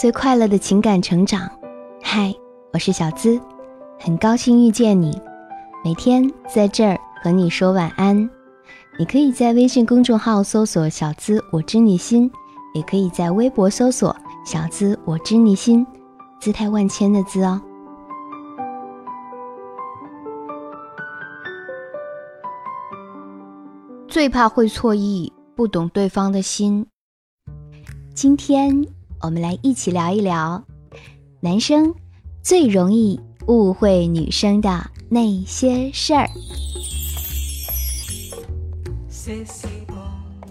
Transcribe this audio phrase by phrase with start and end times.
[0.00, 1.46] 最快乐的情感成长。
[2.00, 2.34] 嗨，
[2.72, 3.38] 我是小资，
[3.98, 5.20] 很高兴遇见你，
[5.84, 8.16] 每天在这儿和你说晚安。
[8.98, 12.32] 你可以在微信公众号搜索“小资我知你心”，
[12.72, 15.86] 也可以在微博搜索“小资我知你心”，
[16.40, 17.60] 姿态万千的“资”哦。
[24.08, 26.86] 最怕会错意，不懂对方的心。
[28.14, 28.82] 今天
[29.22, 30.64] 我们来一起聊一聊，
[31.40, 31.94] 男生
[32.42, 36.26] 最容易误会女生的那些事儿。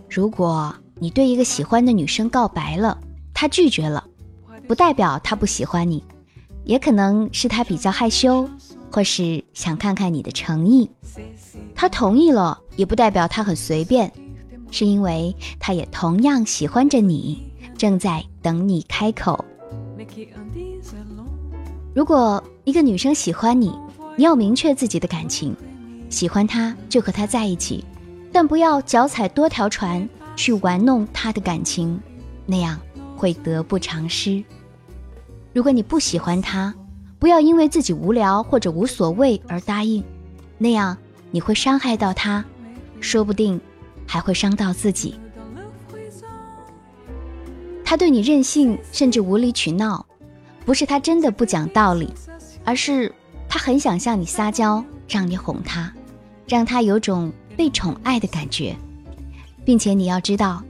[0.08, 2.96] 如果你对一个喜欢的女生告白了，
[3.34, 4.05] 她拒绝了，
[4.68, 6.04] 不代表她不喜欢你，
[6.63, 8.48] 也可能是她比较害羞，
[8.91, 10.88] 或是想看看你的诚意。
[11.74, 14.13] 她同意了，也不代表她很随便，
[14.70, 17.48] 是因为她也同样喜欢着你。
[17.80, 19.46] 正在等你开口。
[21.96, 23.74] 如果一个女生喜欢你，
[24.18, 25.55] 你要明确自己的感情，
[26.10, 27.86] 喜欢她就和她在一起，
[28.34, 31.98] 但不要脚踩多条船去玩弄她的感情，
[32.46, 32.77] 那样
[33.16, 34.43] 会得不偿失。
[35.54, 36.76] 如果你不喜欢她，
[37.18, 40.04] 不要因为自己无聊或者无所谓而答应，
[40.58, 40.98] 那样
[41.32, 42.43] 你会伤害到她，
[42.99, 43.60] 说不定
[44.05, 45.16] 还会伤到自己。
[47.90, 50.05] 他对你任性，甚至无理取闹，
[50.63, 52.07] 不是他真的不讲道理，
[52.63, 53.12] 而是
[53.48, 55.91] 他很想向你撒娇，让你哄他，
[56.48, 58.76] 让他有种被宠爱的感觉，
[59.65, 60.63] 并且你要知道，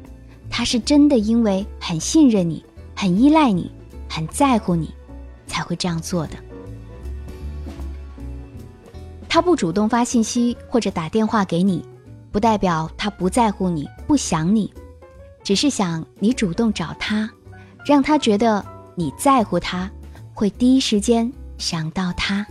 [0.49, 2.63] 他是真的因为很信任你，
[2.95, 3.69] 很依赖你，
[4.09, 4.89] 很在乎你，
[5.45, 6.37] 才会这样做的。
[9.27, 11.83] 他不主动发信息或者打电话给你，
[12.31, 14.73] 不代表他不在乎你，不想你。
[15.49, 17.27] 只是想你主动找他，
[17.83, 19.89] 让他觉得你在乎他，
[20.31, 22.45] 会第一时间想到他。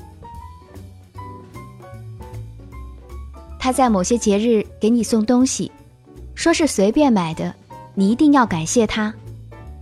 [3.57, 5.71] 他在某些节日给你送东西，
[6.35, 7.55] 说是随便买的，
[7.95, 9.15] 你一定要感谢他，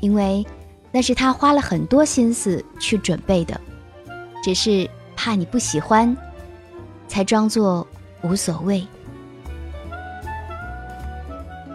[0.00, 0.46] 因为
[0.92, 3.58] 那是他花了很多心思去准备的，
[4.44, 6.14] 只是怕你不喜欢，
[7.08, 7.86] 才装作
[8.20, 8.86] 无所谓。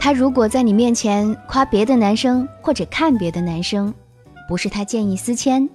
[0.04, 3.94] 他如果在你面前夸别的男生或者看别的男生，
[4.48, 5.70] 不是他见异思迁，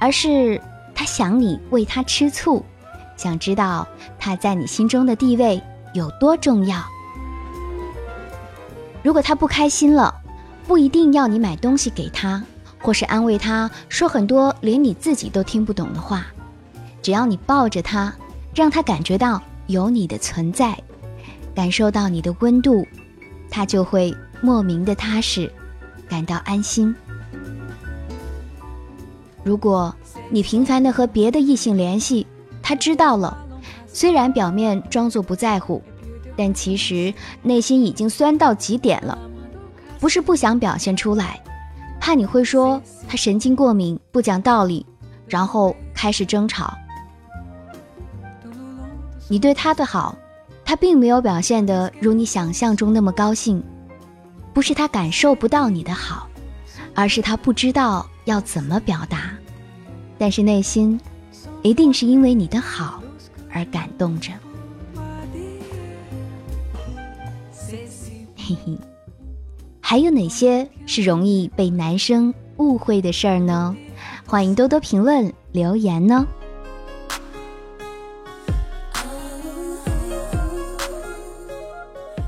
[0.00, 0.60] 而是
[0.92, 2.64] 他想你为他吃醋，
[3.16, 3.86] 想知道
[4.18, 5.62] 他在你心中的地位
[5.94, 6.82] 有多重要。
[9.04, 10.12] 如果他不开心了，
[10.66, 12.42] 不一定要你买东西给他，
[12.80, 16.26] 或是安慰他说很多连你自己都听不懂的话，
[17.00, 18.12] 只要你抱着他，
[18.52, 20.76] 让他感觉到有你的存在，
[21.54, 22.84] 感受到你的温度。
[23.50, 25.50] 他就会莫名的踏实，
[26.08, 26.94] 感到安心。
[29.42, 29.94] 如果
[30.28, 32.26] 你频繁的和别的异性联系，
[32.62, 33.36] 他知道了，
[33.86, 35.82] 虽然表面装作不在乎，
[36.36, 37.12] 但其实
[37.42, 39.18] 内心已经酸到极点了。
[39.98, 41.42] 不是不想表现出来，
[42.00, 44.86] 怕你会说他神经过敏、不讲道理，
[45.26, 46.72] 然后开始争吵。
[49.28, 50.16] 你对他的好。
[50.70, 53.60] 他并没有表现得如你想象中那么高兴，
[54.54, 56.28] 不是他感受不到你的好，
[56.94, 59.32] 而是他不知道要怎么表达。
[60.16, 61.00] 但是内心，
[61.62, 63.02] 一定是因为你的好
[63.52, 64.30] 而感动着。
[68.36, 68.78] 嘿嘿，
[69.80, 73.74] 还有哪些是容易被男生误会的事儿呢？
[74.24, 76.24] 欢迎多多评论留言呢。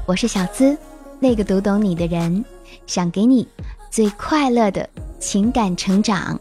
[0.05, 0.77] 我是小资，
[1.21, 2.45] 那个读懂你的人，
[2.89, 3.47] 想给你
[3.89, 4.89] 最快乐的
[5.21, 6.39] 情感成长。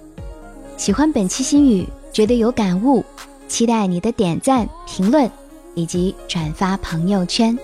[0.77, 3.05] 喜欢本期心语，觉得有感悟，
[3.47, 5.29] 期待你的点赞、评论
[5.75, 7.55] 以及转发朋友圈。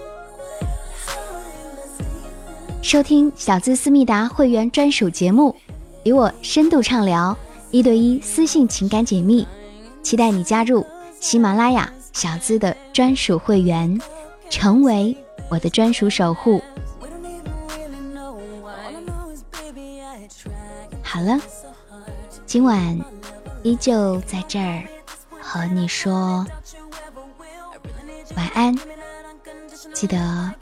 [2.84, 5.56] 收听小资思密达会员专属节目，
[6.04, 7.36] 与我深度畅聊，
[7.72, 9.48] 一对一私信情感解密。
[10.04, 10.86] 期待你加入
[11.20, 14.00] 喜马拉雅小资的专属会员，
[14.52, 15.18] 成为。
[15.50, 16.62] 我的专属守护。
[21.04, 21.40] 好了，
[22.46, 23.00] 今晚
[23.64, 24.84] 依旧在这儿
[25.40, 26.46] 和你说
[28.36, 28.78] 晚安，
[29.94, 30.54] 记得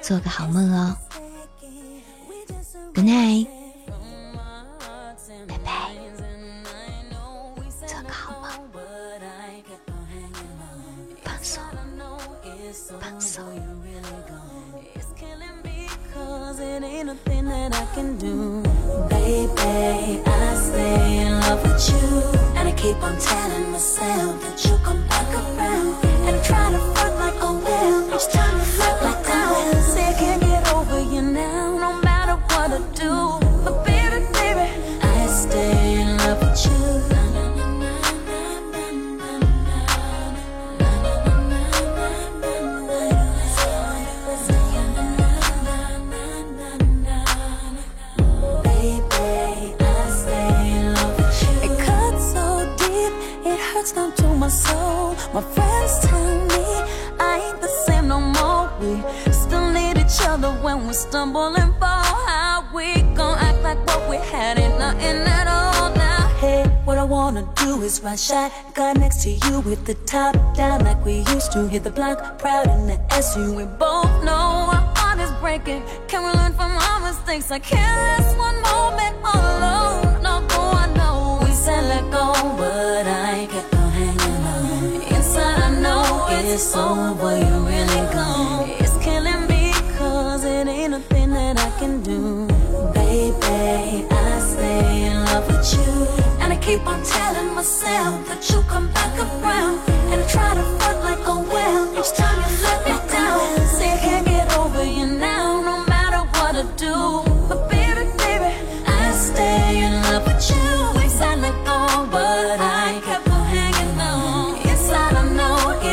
[0.00, 0.96] 做个好梦哦。
[2.94, 3.48] Good night。
[16.80, 18.62] Ain't nothing that I can do.
[19.08, 22.22] Baby, I stay in love with you.
[22.56, 26.11] And I keep on telling myself that you'll come back around.
[54.42, 55.14] My soul.
[55.32, 56.64] My friends tell me
[57.30, 58.64] I ain't the same no more.
[58.80, 58.90] We
[59.30, 62.16] still need each other when we stumble and fall.
[62.26, 66.26] How we gon' act like what we had ain't nothing at all now?
[66.42, 70.82] Hey, what I wanna do is ride shotgun next to you with the top down
[70.88, 71.68] like we used to.
[71.68, 73.54] Hit the block proud in the SU.
[73.54, 75.84] We both know our heart is breaking.
[76.08, 77.52] Can we learn from our mistakes?
[77.52, 80.11] I can't last one moment alone.
[86.52, 87.38] It's over.
[87.38, 88.68] You really gone.
[88.78, 92.46] It's killing me cause it ain't nothing that I can do.
[92.92, 95.92] Baby, I stay in love with you.
[96.40, 99.91] And I keep on telling myself that you'll come back around.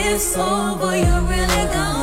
[0.06, 1.99] it's over, you're really gone.